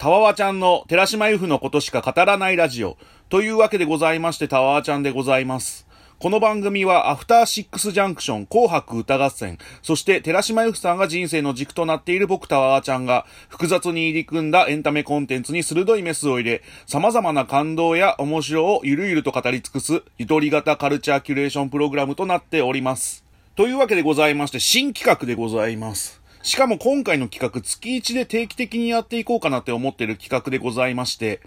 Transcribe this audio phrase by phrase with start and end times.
[0.00, 2.96] たわわちゃんの寺島由布のことしか語らないラジオ。
[3.28, 5.86] というわけでございまして、たわわちゃんでございます。
[6.18, 23.22] この番組は、アフターシックスジャンクション、紅白歌合戦、そして寺島由布さんが人生の軸となっている僕たわわちゃんが、複雑に入り組んだエンタメコンテンツに鋭いメスを入れ、様々な感動や面白をゆるゆると語り尽くす、ゆとり型カルチャーキュレーションプログラムとなっております。
[23.54, 26.19] というわけでございまして、新企画でございます。
[26.42, 31.40] しかも今回の企画、月1で定期的にやっていこうかなって思ってる企画でございまして、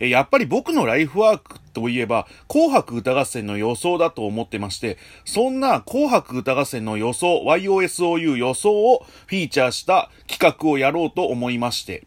[0.00, 4.96] え、やっぱり僕のライフワークといえば、紅白歌合戦の予想だと思ってまして、
[5.26, 12.06] そんな紅白歌合戦の予想、YOSOU 予想をフィーチャーした企画をやろうと思いまして、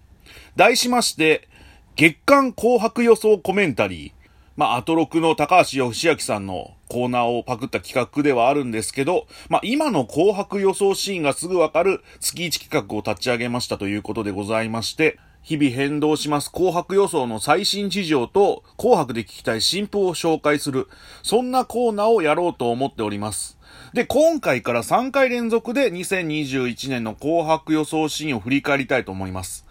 [0.55, 1.47] 題しまして、
[1.95, 4.11] 月間紅白予想コメンタリー、
[4.57, 20.87] まあ、アトロクの高橋義明さんのコーナーをパクった企画ではあるんですけど、まあ、今の紅白予想シーンがすぐわかる月1企画を立ち上げましたということでございまして、日々変動します紅白予想の最新事情と紅白で聞きたい新譜を紹介する、
[21.21, 23.57] そんなコーナーをやろうと思っております。
[23.93, 29.65] で、今回から3回連続で2021年の紅白予想シーンを振り返りたいと思います。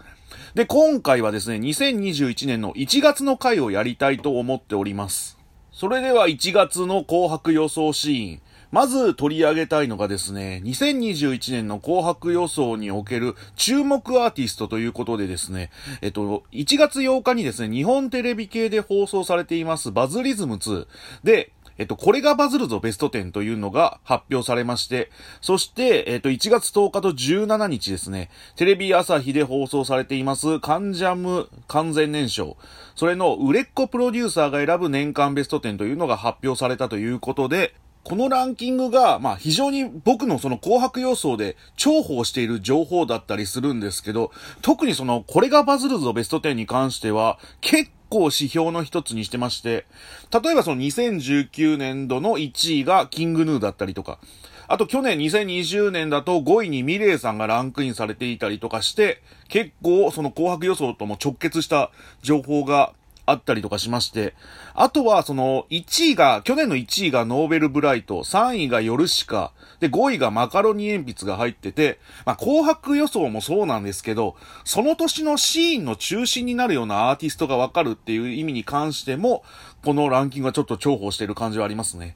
[0.53, 5.34] で、今回はですね、2021年の1月の回をやりたいと思っております。
[5.75, 8.41] それでは1月の紅白予想シーン。
[8.71, 20.87] まず取り上げたいのがですね、2021年の紅白予想における注目アーティストということでですね、えっと、1月8日にですね、日本テレビ系で放送されていますバズリズム2
[21.25, 32.55] で、えっと、これがバズるぞベスト10というのが発表されまして、そして、えっと、1月10日と17日ですね、テレビ朝日で放送されています、カンジャム完全燃焼。
[32.95, 37.73] それの売れっ子プロデューサーが選ぶ年間ベスト10というのが発表されたということで、
[38.05, 49.87] このランキングが、まあ非常に僕のその紅白予想で重宝している情報だったりするんですけど、特にそのこれがバズるぞベスト10に関しては結構指標の一つにしてまして、
[50.31, 54.19] 例えばその2019年度の1位がキングヌーだったりとか、
[54.67, 61.89] あと去年2020年だと5位にミレイさんがランクインされていたりとかして、結構その紅白予想とも直結した
[62.21, 62.93] 情報が
[63.25, 64.35] あったりとかしまして、
[64.73, 79.43] あとはその1位が、去年の1位がノーベルブライト、3位がヨルシカ、で5位がマカロニ鉛筆が入ってて、まあ紅白予想もそうなんですけど、その年のシーンの中心になるようなアーティストがわかるっていう意味に関しても、
[79.83, 82.15] このランキングはちょっと重宝してる感じはありますね。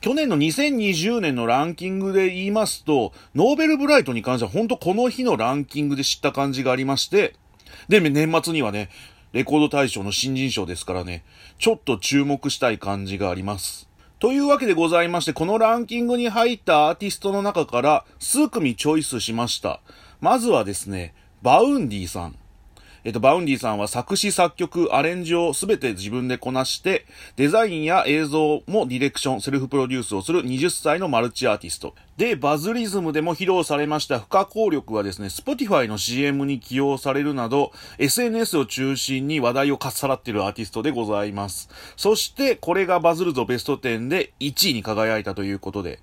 [0.00, 7.34] 去年の2020年のランキングで言いますと、 Novelbright に関しては本当この日のランキングで知った感じがありまして、
[7.88, 8.90] で、年末にはね、
[9.32, 11.22] レコード大賞の新人賞ですからね、
[11.58, 13.88] ちょっと注目したい感じがあります。
[14.18, 19.80] というわけでございまして、このランキングに入ったアーティストの中から数組チョイスしました。
[20.20, 22.37] まずはですね、 Vaundyさん。
[23.08, 31.94] えっと、 Vaundyさんは作詞作曲、アレンジをすべて自分でこなして、デザインや映像もディレクション、セルフプロデュースをする20歳のマルチアーティスト。
[32.18, 41.70] で、バズリズムでも披露されました不可抗力はですね、Spotify の CM に起用されるなど、SNS を中心に話題をかっさらっているアーティストでございます。
[41.96, 46.00] そして、これがバズるぞベスト10で1位に輝いたということで、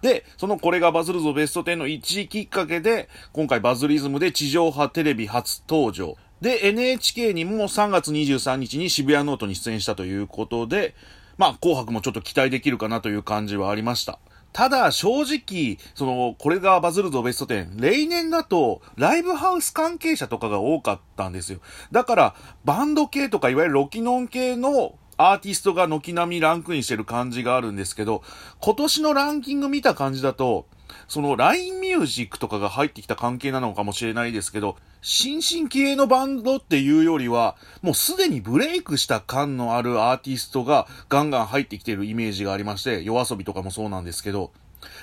[0.00, 6.16] で、そのこれがバズるぞベスト10の1位きっかけで、今回バズリズムで地上波テレビ初登場。
[6.40, 10.94] で、NHK にも3月23日に渋谷ノートに出演したということで、
[11.38, 14.18] まあ、紅白もちょっと期待できるかなという感じはありました。
[14.52, 17.80] ただ、正直、その、これがバズるぞベスト10。
[17.80, 21.60] 例年だと、ライブハウス関係者とかが多かったんですよ。
[21.92, 28.22] だから、バンド系とか、いわゆるロキノン系のアーティストが軒並みランクインしてる感じがあるんですけど、
[28.60, 30.66] 今年のランキング見た感じだと、
[31.08, 44.52] その LINE ミュージックとかが入ってきた関係なのかもしれないですけど、新進気鋭のバンドっていうよりは、もうすでにブレイクした感のあるアーティストがガンガン入ってきてるイメージがありまして、 YOASOBI とかもそうなんですけど、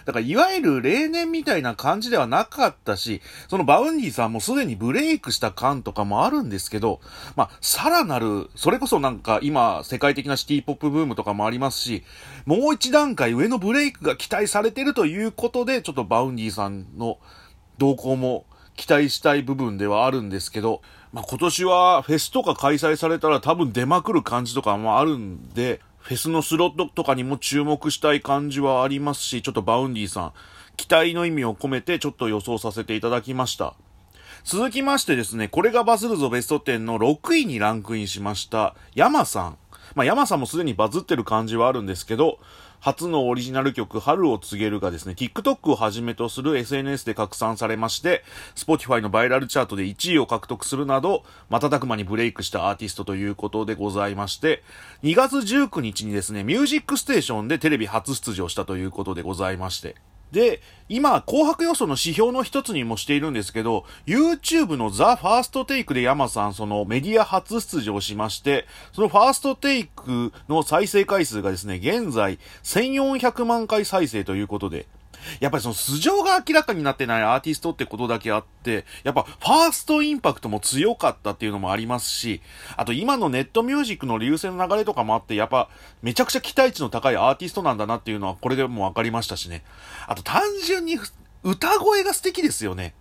[0.06, 7.02] だからいわゆる例年みたいな感じではなかったし、その Vaundyさんもすでにブレイクした感とかもあるんですけど、
[7.36, 12.04] まあ、さらなる、それこそなんか今世界的なシティポップブームとかもありますし、
[12.46, 17.18] もう一段階上のブレイクが期待されてるということで、ちょっと Vaundyさんの
[17.78, 18.46] 動向も
[18.76, 20.82] 期待したい部分ではあるんですけど、
[21.12, 30.34] まあ、今年はフェスとか開催されたら多分出まくる感じとかもあるんで、フェスのスロットとかにも注目したい感じはありますし、ちょっと Vaundyさん、
[30.76, 33.74] 期待の意味を込めてちょっと予想させていただきました。
[34.44, 39.58] 続きましてですね、これがバズるぞベスト10の6位にランクインしました、 yamaさん。
[39.96, 42.38] まあ、 yamaさんもすでにバズってる感じはあるんですけど、
[42.84, 48.26] 初のオリジナル曲、春を告げるがですね、TikTok をはじめとする SNS で拡散されまして、
[48.56, 54.64] Spotify のバイラルチャートで1位を獲得するなど、瞬く間にブレイクしたアーティストということでございまして、
[55.02, 59.96] 2月19日にですね、ミュージックステーションでテレビ初出場したということでございまして、
[60.34, 74.88] で、今、紅白予想の指標の一つにもしているんですけど、YouTube のザ・ファーストテイクで山さん、そのメディア初出場しまして、そのファーストテイクの再生回数がですね、現在1400万回再生ということで、
[75.40, 82.42] やっぱりその素性が明らかになってないアーティストってことだけあって、やっぱファーストインパクトも強かったっていうのもありますし、
[82.78, 85.70] あと今のネットミュージックの流星の流れとかもあって、やっぱ
[86.02, 89.64] めちゃくちゃ期待値の高いアーティストなんだなっていうのはこれでも分かりましたしね。
[90.08, 90.98] あと単純に
[91.44, 92.94] 歌声が素敵ですよね。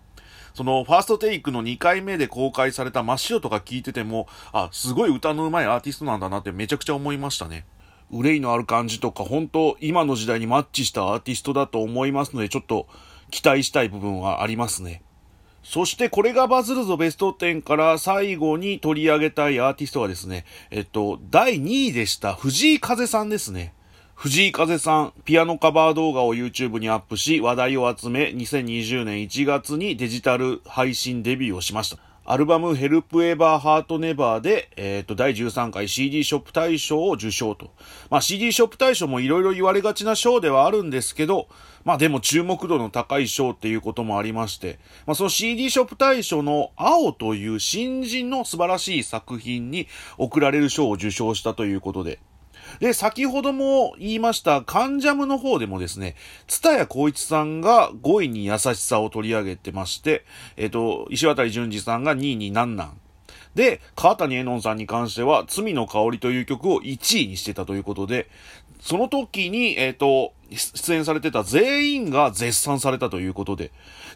[0.53, 7.65] その、ファーストテイクの2回目で公開された真っ白とか聞いてても、あ、すごい歌の上手いアーティストなんだなってめちゃくちゃ思いましたね。
[8.13, 12.87] 憂いのある感じとか、本当今の時代にマッチしたアーティストだと思いますので、ちょっと
[13.31, 15.01] 期待したい部分はありますね。
[15.63, 23.73] そしてこれがバズるぞベスト10から最後に取り上げたいアーティストはですね、えっと、第2位でした藤井風さんですね。
[24.15, 32.12] 藤井風さん、ピアノカバー動画を YouTube にアップし、話題を集め、2020年1月にデジタル配信デビューをしました。
[32.25, 37.71] アルバムヘルプエバーハートネバーで、えっ、ー、と、第13回 CD ショップ大賞を受賞と。
[38.09, 41.49] まあ CD ショップ大賞もいろいろ言われがちな賞ではあるんですけど、
[41.83, 52.19] まあでも注目度の高い賞っていうこともありまして、まあその CD ショップ大賞の青という新人の素晴らしい作品に贈られる賞を受賞したということで、
[52.79, 56.15] で、先ほども言いました、カンジャムの方でもですね、
[56.47, 60.25] ツタヤ光一さんが5位に優しさを取り上げてまして、
[60.57, 62.99] えっ、と、石渡淳二さんが2位になんなん。
[63.55, 68.27] で、川谷絵音さんに関しては、罪の香りという曲を1位にしてたということで、
[68.79, 73.71] その時に、えっ、ー、と、出演されてた全員が絶賛されたということで、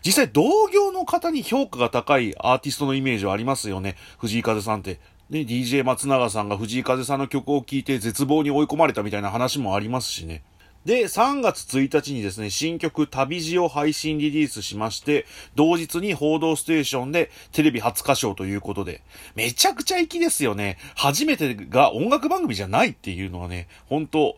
[0.05, 3.95] 実際同業の方に評価が高いアーティストのイメージはありますよね。
[4.17, 4.99] 藤井風さんって。
[5.29, 10.43] ね、DJ 松永さんが藤井風さんの曲を聴いて絶望に追い込まれたみたいな話もありますしね。
[10.85, 19.01] で、3月1日にですね、新曲旅路を配信リリースしまして、同日に報道ステーションでテレビ初歌唱ということで、
[19.35, 20.77] めちゃくちゃ粋ですよね。
[20.95, 24.37] 初めてが音楽番組じゃないっていうのはね、本当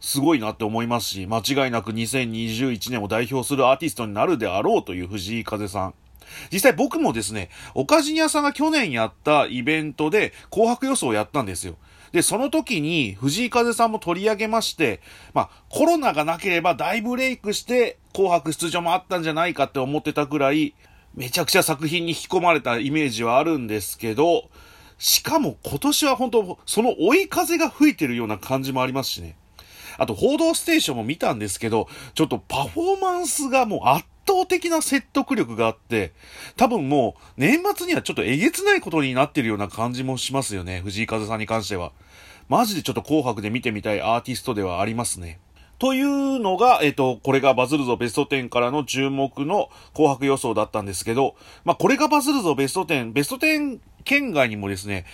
[0.00, 5.94] すごいなって思いますし、間違いなく2021年を代表するアーティストになるであろうという藤井風さん。
[6.52, 11.76] 実際僕もですね、おかじに屋さんが去年やったイベントで紅白予想をやったんですよ。
[12.12, 15.00] で、その時に藤井風さんも取り上げまして、
[15.32, 20.74] まあ、コロナがなければ大ブレイクして紅白出場もあったんじゃないかって思ってたくらい、
[21.14, 24.48] めちゃくちゃ作品に引き込まれたイメージはあるんですけど、
[24.98, 29.36] しかも今年は本当、その追い風が吹いてるような感じもありますしね。
[29.98, 36.12] あと、報道ステーションも見たんですけど、ちょっとパフォーマンスがもう圧倒的な説得力があって、
[36.56, 40.80] 多分もう年末にはちょっとえげつないことになってるような感じもしますよね。
[40.80, 41.92] 藤井風さんに関しては。
[42.48, 45.38] マジでちょっと紅白で見てみたいアーティストではありますね。
[45.78, 51.34] というのが、えっ、と、これがバズるぞベスト10からの注目の紅白予想だったんですけど、
[51.64, 55.04] まあ、これがバズるぞベスト10、ベスト10県外にもですね、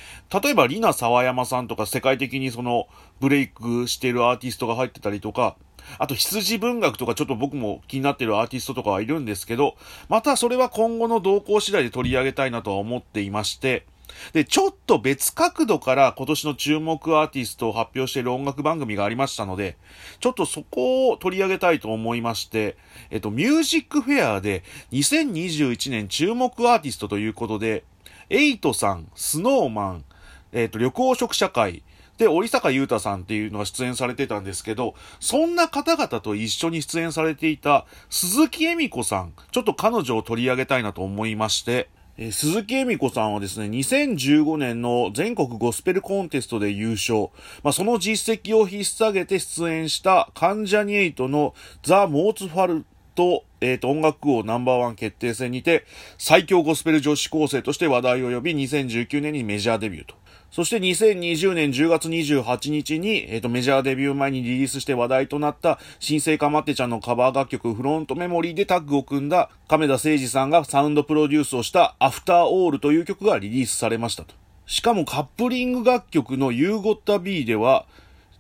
[0.43, 2.89] 例えばリナ沢山さんとか世界的にその
[3.21, 5.57] ブレイクしてるアーティストが入ってたりとか、
[5.99, 9.77] あと羊文学とかちょっと僕も気になってるアーティストとかはいるんですけど、
[10.09, 13.87] またそれは今後の動向次第で取り上げたいなとは思っていまして、
[14.33, 19.77] で、ちょっと別角度から今年の注目アーティストを発表している音楽番組がありましたので、
[20.21, 22.77] ちょっとそこを取り上げたいと思いまして、
[23.11, 27.85] えっと、ミュージックフェアで2021年注目アーティストということで、
[28.29, 30.05] エイトさん、スノーマン、
[30.53, 31.83] えっと、緑黄色社会、
[32.21, 47.31] で、折坂優太さんっていうのが出演されてたんですけど、そんな方々と一緒に出演されていた鈴木恵美子さん、ちょっと彼女を取り上げたいなと思いまして、え鈴木恵美子さんはですね、2015年の全国ゴスペルコンテストで優勝。
[47.63, 52.85] まあ、その実績を引っ提げて出演した関ジャニエイトのザ・モーツファル
[53.15, 55.87] ト、えっ、ー、と、音楽王ナンバーワン決定戦にて、
[56.19, 60.15] 最強ゴスペル女子高生として話題を呼び、2019年にメジャーデビューと。
[60.51, 74.35] そして2020年10月28日に、えっ、ー、と、メジャーデビュー前にリリースして話題となった、新生かまってちゃんのカバー楽曲フロントメモリーでタッグを組んだ亀田誠二さんがサウンドプロデュースをしたアフターオールという曲がリリースされましたと。
[74.67, 77.87] しかもカップリング楽曲の You Gotta Be では、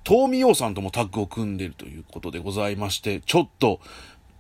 [0.04, 3.80] 東美陽さんともタッグを組んでるということでございまして、ちょっと、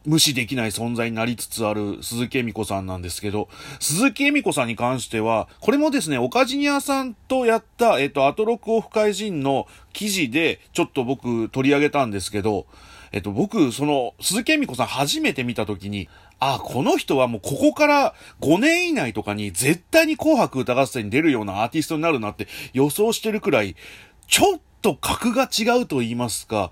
[0.06, 3.48] 無視できない存在になりつつある鈴木恵美子さんなんですけど、
[3.80, 12.66] 鈴木恵美子さんに関しては、これもですね、オカジニアさんとやった、えっ、と、アトロックオフ会人の記事で、ちょっと僕取り上げたんですけど、
[13.12, 23.76] えっと、僕、その、鈴木恵美子さん初めて見たときに、あ、この人はもうここから5年以内とかに絶対に紅白歌合戦に出るようなアーティストになるなって予想してるくらい、
[24.26, 26.70] ちょっと格が違うと言いますか、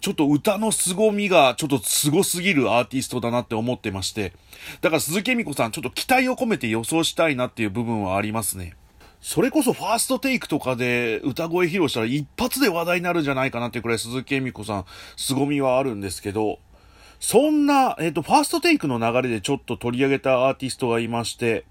[0.00, 4.32] ちょっと歌の凄みがちょっと凄すぎるアーティストだなって思ってまして。
[4.80, 8.74] だから鈴木恵美子さんちょっと期待を込めて予想したいなっていう部分はありますね。
[9.20, 14.84] それこそファーストテイクとかで歌声披露したら一発で話題になるんじゃないかなっていうくらい鈴木恵美子さん
[15.16, 16.60] 凄みはあるんですけど、
[17.20, 21.64] そんな、えっ、と、ファーストテイクの流れでちょっと取り上げたアーティストがいまして、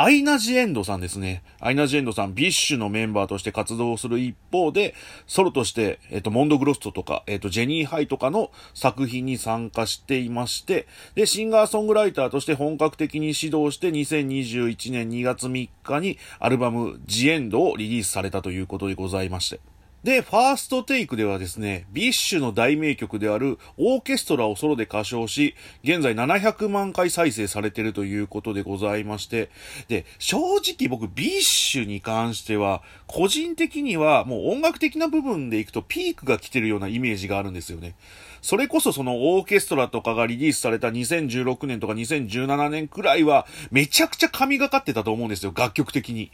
[0.00, 1.42] アイナ・ジ・エンドさんですね。
[1.58, 4.94] アイナ・ジ・エンドさん、 BiSHのメンバーとして活動する一方で、
[5.26, 10.86] ソロとして、えっ、と、 MONDO GROSSO とか、えっ、と、ジェニーハイとかの作品に参加していまして、
[11.16, 19.58] で、シンガーソングライターとして本格的に始動して、2021年2月3日にアルバム、 THE ENDをリリースされたということでございまして。
[20.04, 29.50] で、 FIRST TAKE ではですね、 BiSHの大名曲であるオーケストラをソロで歌唱し、現在700万回再生されているということでございまして、
[29.88, 37.96] で、正直僕 BiSH に関しては、個人的にはもう音楽的な部分でいくとピークが来てるようなイメージがあるんですよね。
[38.40, 46.30] それこそそのオーケストラとかがリリースされた2016年とか2017年くらいはめちゃくちゃ神がかってたと思うんですよ、楽曲的に。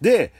[0.00, 0.32] で、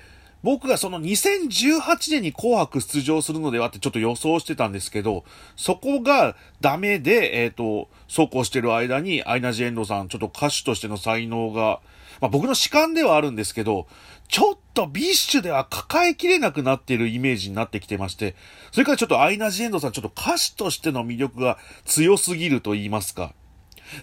[0.43, 5.25] 僕がその2018年に紅白出場するのではってちょっと予想してたんですけど、
[5.57, 11.81] そこがダメで、えっ、ー、と、そうこうしてる間に、アイナ・ジ・エンドさん、ちょっと歌手としての才能が、
[12.21, 13.87] まあ僕の主観ではあるんですけど、
[14.29, 18.35] ちょっと BiSH では抱えきれなくなっているイメージになってきてまして、
[18.73, 23.35] それからちょっとアイナ・ジ・エンドさん、ちょっと歌手としての魅力が強すぎると言いますか。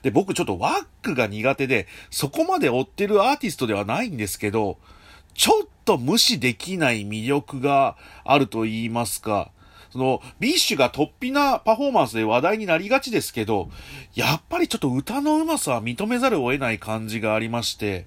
[0.03, 4.77] で、僕ちょっと WACK が苦手で、そこまで追ってるアーティストではないんですけど、
[5.33, 9.51] ちょっと無視できない魅力があると言いますか、
[9.89, 13.69] その、 BiSHが突飛なパフォーマンスで話題になりがちですけど、
[14.13, 18.05] やっぱりちょっと歌の上手さは認めざるを得ない感じがありまして、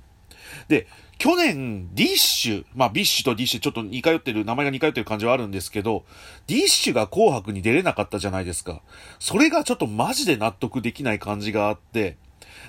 [0.69, 0.87] で、
[1.19, 6.05] 去年、 DISH、まあ、 BiSHと DISHちょっと似通ってる、名前が似通ってる感じはあるんですけど、
[6.47, 8.83] DISHが紅白に出れなかったじゃないですか。
[9.19, 12.17] それがちょっとマジで納得できない感じがあって、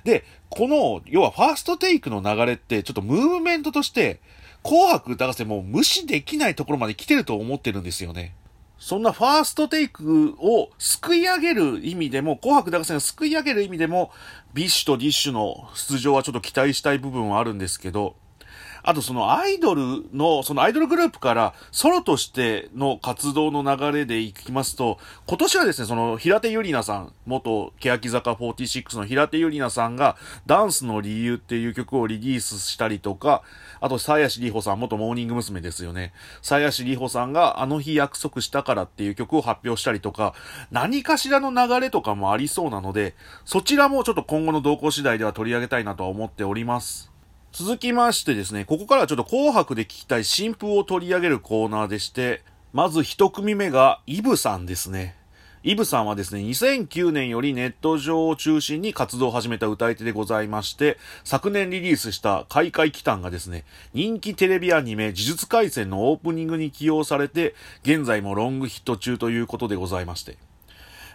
[0.03, 4.19] で、この、要は FIRST TAKE の流れって、ちょっとムーブメントとして、
[4.63, 8.33] 紅白歌合戦も無視できないところまで来てると思ってるんですよね。
[8.77, 14.11] そんな FIRST TAKE を救い上げる意味でも、紅白歌合戦を救い上げる意味でも、
[14.55, 18.15] BiSHと DISHの出場はちょっと期待したい部分はあるんですけど、
[18.83, 24.97] あとそのアイドルの、そのアイドルグループからソロとしての活動の流れでいきますと、
[25.27, 33.43] 今年はですね、その平手友梨奈さん、元欅坂46の平手友梨奈さんがダンスの理由っていう曲をリリースしたりとか、
[33.79, 35.61] あと、鞘師里穂さん、元モーニング娘。
[35.61, 36.13] ですよね。
[36.41, 40.33] 鞘師里穂さんがあの日約束したからっていう曲を発表したりとか、
[40.71, 47.11] 何かしらの流れとかもありそうなので、そちらもちょっと今後の動向次第では取り上げたいなとは思っております。
[47.53, 55.17] 続きましてですね、ここからはちょっと紅白で聞きたい新風を取り上げるコーナーでして、まず一組目がイブさんですね。
[55.63, 67.53] イブさんはですね、2009年よりネット上を中心に活動を始めた歌い手でございまして、昨年リリースした開会期間がですね、人気テレビアニメ呪術廻戦のオープニングに起用されて、
[67.83, 70.37] 現在もロングヒット中ということでございまして。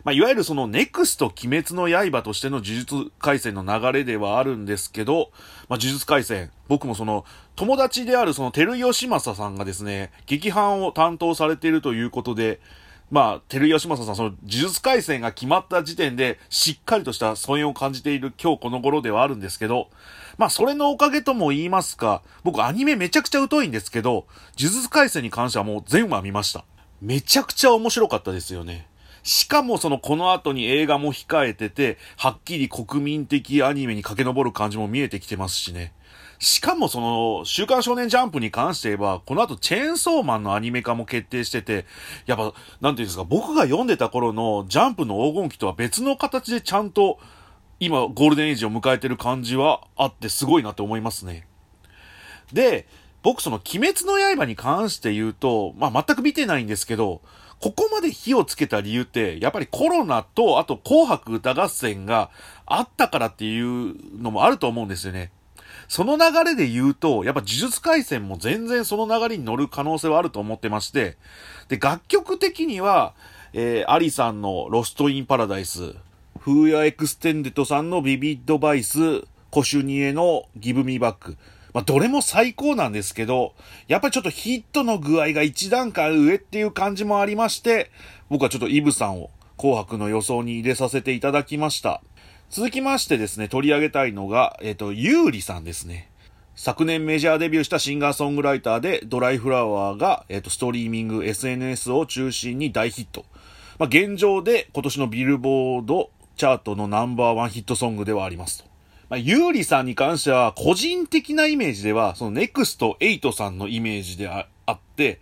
[0.06, 5.32] まあ、いわゆるそのネクスト鬼滅の刃としての呪術廻戦の流れではあるんですけど、
[5.68, 7.25] まあ、呪術廻戦、僕もその、
[7.56, 12.60] 友達であるその、照吉正さんがですね、劇版を担当されているということで、
[13.10, 19.88] まあ、照吉正さん、その、呪術廻戦が決まった時点で、しっかりとした尊厳を感じている今日この頃ではあるんですけど、
[20.38, 26.64] まあ、それのおかげとも言いますか、僕アニメめちゃくちゃ疎いんですけど、呪術廻戦に関してはもう全話見ました。
[27.02, 28.86] めちゃくちゃ面白かったですよね。
[29.26, 35.92] しかもそのこの後に映画も控えてて、はっきり国民的アニメに駆け上る感じも見えてきてますしね。
[36.38, 41.87] しかもその、週刊少年ジャンプに関して言えば、この後チェーンソーマンのアニメ化も決定してて、
[42.26, 47.18] やっぱ、なんていうんですか、僕が読んでた頃のジャンプの黄金期とは別の形でちゃんと、
[47.80, 51.49] 今、ゴールデンエイジを迎えてる感じはあってすごいなって思いますね。
[52.52, 52.87] で、
[53.25, 57.23] 僕その鬼滅の刃に関して言うと、まあ、全く見てないんですけど、
[57.60, 62.30] ここまで火をつけた理由って、やっぱりコロナと、あと紅白歌合戦が
[62.66, 65.30] あったからっていうのもあると思うんですよね。
[65.88, 71.16] その流れで言うと、やっぱ呪術廻戦も全然その流れに乗る可能性はあると思ってまして、
[71.68, 73.14] で、楽曲的には、
[73.52, 75.94] えー、 ALIさんの Lost in Paradise、
[76.40, 81.36] Who-ya Extendedさんの VIVID VICE、 Cö shu Nieの give it back。
[81.76, 83.52] まあ、どれも最高なんですけど、
[83.87, 87.90] やっぱりちょっとヒットの具合が一段階上っていう感じもありまして、
[88.30, 89.28] 僕はちょっと Eveさんを
[89.59, 92.00] 紅白の予想に入れさせていただきました。
[92.49, 96.09] 続きましてですね、取り上げたいのが、えっ、ー、と、優里さんですね。
[96.54, 103.26] 昨年メジャーデビューしたシンガーソングライターで、ドライフラワーが、えっ、ー、と、ストリーミング、SNS を中心に大ヒット。
[103.78, 108.75] まあ、現状で今年のビルボードチャートのナンバーワンヒットソングではありますと。
[109.08, 115.20] まあ、優里さんに関しては、個人的なイメージでは、そのネクスト瑛人さんのイメージであって、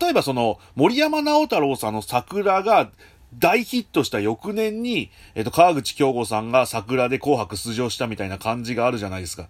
[0.00, 2.90] 例えばその、森山直太朗さんの桜が
[3.38, 9.48] 大ヒットした翌年に、えっと、河口恭吾さんが桜で紅白出場したみたいな感じがあるじゃないですか。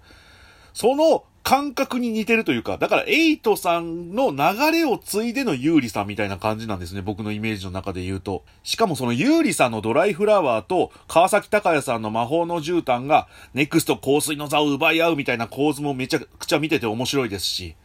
[0.73, 7.01] その感覚に似てるというか、だから瑛人さんの流れを継いでの優里さんみたいな感じなんですね。
[7.01, 8.45] 僕のイメージの中で言うと。
[8.65, 17.77] しかもその優里さんのドライフラワーと川崎鷹也さんの魔法の絨毯がネクスト香水の座を奪い合うみたいな構図もめちゃくちゃ見てて面白いですし。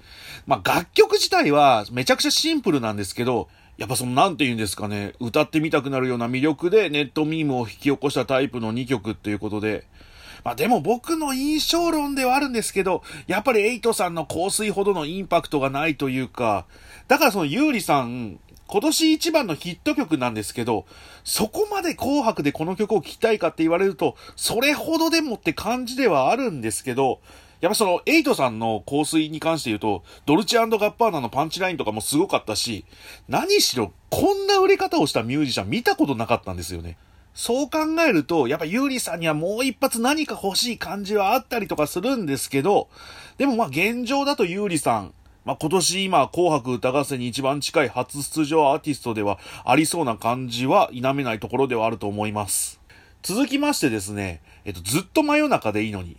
[0.45, 9.85] まあ楽曲自体はめちゃくちゃシンプルなんですけど、やっぱそのなんて言うんですかね、歌ってみたくなるような魅力でネットミームを引き起こしたタイプの2曲っていうことで、
[10.43, 16.65] まあでも僕の印象論ではあるんですけど、やっぱりエイトさんの香水ほどのインパクトがないというか、
[17.07, 20.85] だからそのユーリさん、今年一番のヒット曲なんですけど、
[21.23, 27.19] そこまで紅白でこの曲を聴きたいかって言われると、それほどでもって感じではあるんですけど、
[27.61, 32.83] やっぱその、エイトさんの香水に関して言うと、ドルチェガッパーナのパンチラインとかもすごかったし、
[33.29, 36.97] 何しろ、こんな売れ方をしたミュージシャン見たことなかったんですよね。
[37.33, 42.89] そう考えると、やっぱユーリさんにはもう一発何か欲しい感じはあったりとかするんですけど、
[43.37, 45.13] でもまあ現状だとユーリさん、
[45.43, 52.79] まあ今年今紅白歌合戦に一番近い初出場アーティストではありそうな感じは否めないところではあると思います。
[53.23, 56.17] 続きましてですね、えっと、ずっと真夜中でいいのに、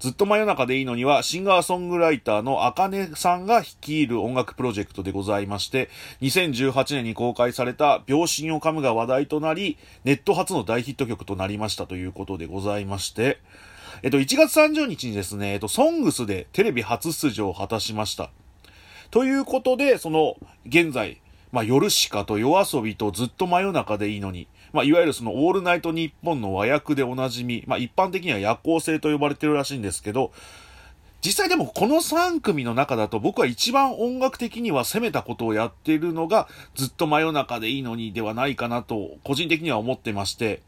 [0.00, 5.90] ずっと真夜中でいいのには、シンガーソングライターのあかねさんが率いる音楽プロジェクトでございまして、
[6.22, 13.40] 2018年に公開された秒針を噛むが話題となり、ネット初の大ヒット曲となりましたということでございまして、
[14.02, 18.30] えっと、1月30日にですね、えっと、ソングスでテレビ初出場を果たしました。
[19.10, 20.36] ということで、その、
[20.66, 21.20] 現在、
[21.52, 30.32] まあ、夜しかと夜遊びとずっと真夜中でいいのに、まあ、いわゆるそのオールナイトニッポンの和訳でおなじみ、まあ、一般的には夜行性と呼ばれてるらしいんですけど、
[31.22, 40.62] 実際でもこの3組の中だと僕は一番音楽的には攻めたことをやっているのがずっと真夜中でいいのにではないかなと個人的には思ってまして、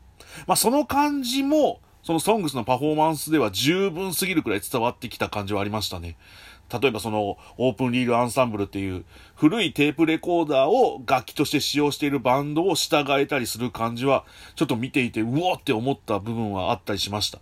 [0.47, 6.17] まあその感じもそのソングスのパフォーマンスでは十分すぎるくらい伝わってきた感じはありましたね。
[6.81, 9.05] 例えばそのオープンリールアンサンブルっていう
[9.35, 17.41] 古いテープレコーダーを楽器として使用しているバンドを従えたりする感じはちょっと見ていてうおって思った部分はあったりしました。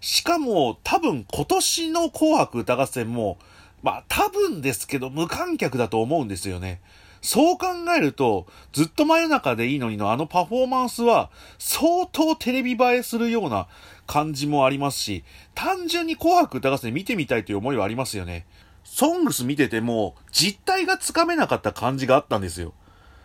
[0.00, 3.38] しかも多分今年の紅白歌合戦も
[3.82, 6.80] まあ多分ですけど無観客だと思うんですよね。
[7.22, 13.68] そう考えると、ずっと真夜中でいいのにのあのパフォーマンスは、相当テレビ映えするような
[14.10, 15.22] 感じもありますし、
[15.54, 18.44] 単純に紅白歌合戦見てみたいという思いはありますよね。
[18.82, 22.72] ソングス見てても、実態がつかめなかった感じがあったんですよ。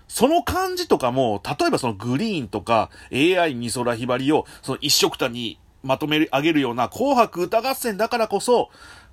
[0.07, 8.69] その感じとかも、例えばそのグリーンとか AI 美空ひばりをその一色たにまとめ上げるような紅白歌合戦だからこそ、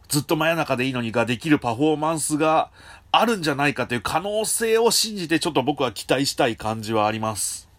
[0.09, 2.71] ずっと真夜中でいいのにができるパフォーマンスが
[3.13, 7.72] あるんじゃないかという可能性を信じてちょっと僕は期待したい感じはあります。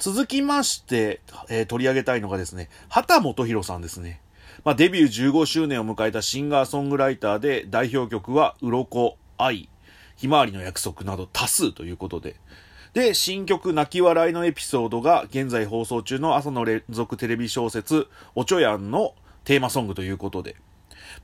[0.00, 4.22] 続きまして、えー、取り上げたいのがですね、畑本博さんですね。
[4.64, 9.68] まあ、デビュー15周年を迎えたシンガーソングライターで代表曲は、鱗、愛、
[10.16, 12.36] ひまわりの約束など多数ということで。
[12.94, 20.56] で、新曲泣き笑いのエピソードが現在放送中の朝の連続テレビ小説、おちょやんのテーマソングということで。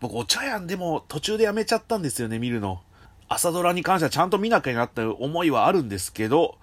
[0.00, 2.82] 僕、お茶やんでも途中でやめちゃったんですよね、見るの。
[3.26, 6.58] 朝ドラに関してはちゃんと見なきゃなって思いはあるんですけど、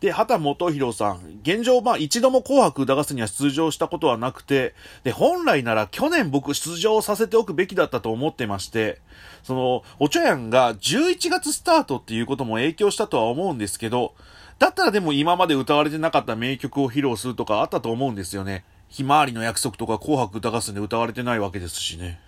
[0.00, 9.00] で、畑元博さん、現状、まあ一度も紅白歌合戦には出場したことはなくて、で、本来なら去年僕出場させておくべきだったと思ってまして、
[9.42, 14.14] その、おちょやんが11月スタートっていうことも影響したとは思うんですけど、
[14.58, 18.64] だったらでも今まで歌われてなかった名曲を披露するとかあったと思うんですよね。
[18.88, 22.20] ひまわりの約束とか紅白歌合戦で歌われてないわけですしね。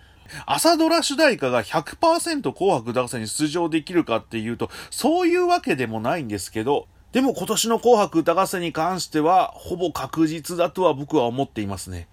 [0.45, 12.07] 朝ドラ主題歌が100%紅白歌合戦に出場できるかっていうと、そういうわけでもないんですけど、でも今年の紅白歌合戦に関しては、ほぼ確実だとは僕は思っていますね。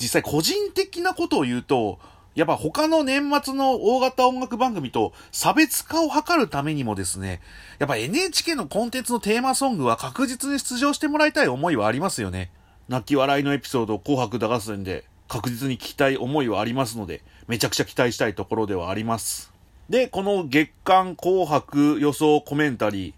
[0.00, 1.98] 実際個人的なことを言うと、
[2.36, 7.40] やっぱ他の年末の大型音楽番組と差別化を図るためにもですね、
[7.78, 12.50] やっぱ NHK のコンテンツのテーマソングは確実に出場してもらいたい思いはありますよね。
[12.88, 19.52] 泣き笑いのエピソード紅白歌合戦で確実に聞きたい思いはありますので、めちゃくちゃ期待したいところではあります。
[19.88, 23.14] で、この月間紅白予想コメンタリー、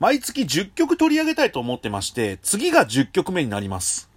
[0.00, 4.10] 毎月10曲取り上げたいと思ってまして、次が10曲目になります。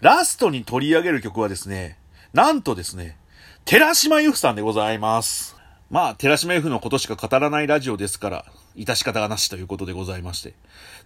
[0.00, 1.98] ラストに取り上げる曲はですね、
[2.32, 3.16] なんとですね、
[3.64, 5.56] 寺島由布さんでございます。
[5.90, 8.44] まあ、寺島由布のことしか語らないラジオですから、
[8.78, 10.54] 致し方がなしということでございまして。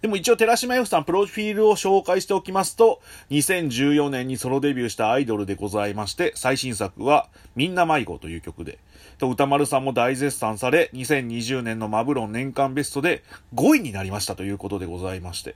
[0.01, 8.79] でも一応寺島由布さんプロフィールを紹介しておきますと、2014年にソロデビューしたアイドルでございまして、最新作はみんな迷子という曲で、
[9.17, 13.23] と歌丸さんも大絶賛され、2020年のマブロン年間ベストで
[13.55, 15.55] 5位になりましたということでございまして。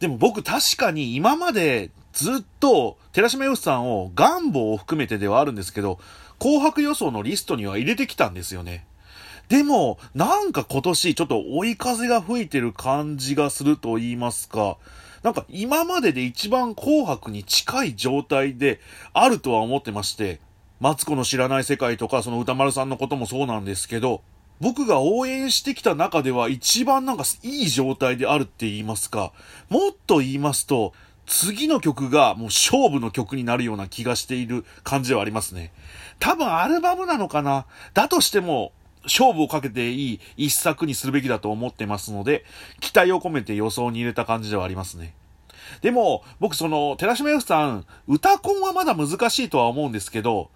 [0.00, 5.98] でも僕確かに今までずっと寺島由布さんをガンボを含めてではあるんですけど、
[6.38, 8.86] 紅白予想のリストには入れてきたんですよね。
[9.48, 14.78] でも、なんか今年ちょっと追い風が吹いてる感じがすると言いますか、
[15.22, 18.80] なんか今までで一番紅白に近い状態で
[19.12, 20.40] あるとは思ってまして、
[20.80, 24.22] マツコの知らない世界とか、その歌丸さんのこともそうなんですけど、
[24.60, 29.32] 僕が応援してきた中では一番なんかいい状態であるって言いますか、
[29.68, 30.92] もっと言いますと、
[31.26, 35.72] 次の曲がもう勝負の曲になるような気がしている感じはありますね。
[36.18, 37.66] 多分アルバムなのかな。
[37.94, 38.72] だとしても、
[39.04, 42.44] 勝負をかけていい一作にするべきだと思ってますので、
[42.80, 45.14] 期待を込めて予想に入れた感じではありますね。
[45.82, 50.50] でも、僕その、寺島由布さん、歌コンはまだ難しいとは思うんですけど、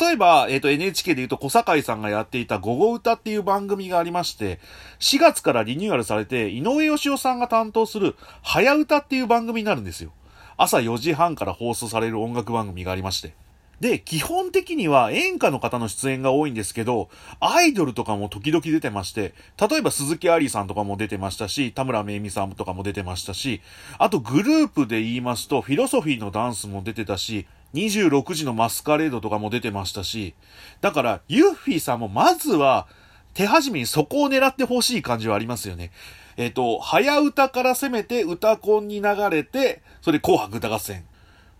[0.00, 4.60] 例えば、えっ、ー、と NHK で言うと小堺さんがやっていた午後歌っていう番組がありまして、
[5.00, 10.12] 4月からリニューアルされて、井上義雄さんが担当する、早歌っていう番組になるんですよ。
[10.56, 13.34] 朝4時半から放送される音楽番組がありまして。
[13.82, 23.60] で、基本的には演歌の方の出演が多いんですけど、アイドルとかも時々出てまして、例えば鈴木愛理さんとかも出てましたし、田村めいみさんとかも出てましたし、
[23.98, 30.36] あとグループで言いますと、フィロソフィーのダンスも出てたし、26時のマスカレードとかも出てましたし、
[30.80, 32.86] だから、ユッフィーさんもまずは、
[33.34, 35.90] 手始めにそこを狙ってほしい感じはありますよね。
[36.36, 41.04] えっ、ー、と、早歌から攻めて歌コンに流れて、それ紅白歌合戦。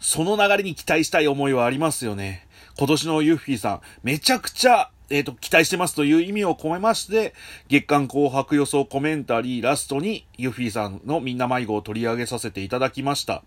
[0.03, 2.49] その流れに期待したい思いはありますよね。
[2.77, 7.35] 今年のユッフィーさん、めちゃくちゃ、えっ、ー、と、期待してますという意味を込めまして、
[7.69, 13.45] 月間紅白予想コメンタリーラストに、ユッフィーさんのみんな迷子を取り上げさせていただきました。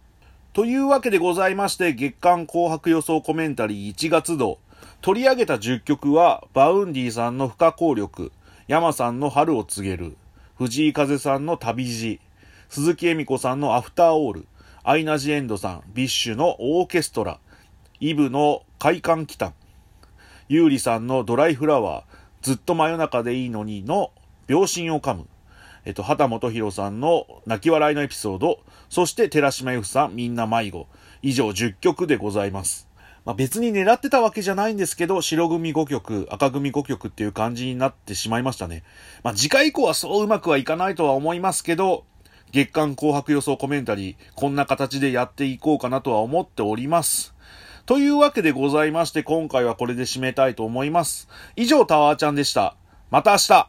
[0.53, 4.59] というわけでございまして、月間紅白予想コメンタリー1月度。
[5.01, 8.31] 取り上げた10曲は、バウンディさんの不可抗力、
[8.69, 10.15] yamaさんの春を告げる、
[10.57, 12.21] 藤井風さんの旅路、
[12.69, 14.47] 鈴木瑛美子さんの After All、
[14.87, 17.39] アイナ・ジ・エンドさん、ビッシュのオーケストラ、
[17.99, 19.55] イブの快感期間、
[20.47, 22.03] 優里さんのドライフラワー、
[22.43, 24.11] ずっと真夜中でいいのにの
[24.45, 25.25] 秒針を噛む、
[25.85, 30.87] えっと、秦基博さんの泣き笑いのエピソード、そして寺嶋由芙さん、みんな迷子。
[31.23, 32.87] 以上10曲でございます。
[33.25, 38.83] まあ、別に狙ってたわけじゃないんですけど、白組5曲、赤組5曲っていう感じになってしまいましたね。
[39.23, 42.05] まあ、次回以降はそううまくはいかないとは思いますけど、
[42.51, 47.33] 月間紅白予想コメンタリー、こんな形でやっていこうかなとは思っております。
[47.85, 51.27] というわけでございまして、今回はこれで締めたいと思います。
[51.55, 52.75] 以上、タワーちゃんでした。
[53.11, 53.63] また明日